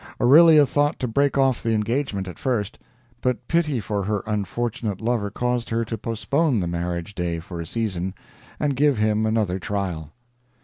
[0.19, 2.79] Aurelia thought to break off the engagement at first,
[3.21, 7.67] but pity for her unfortunate lover caused her to postpone the marriage day for a
[7.67, 8.15] season,
[8.59, 10.11] and give him another trial.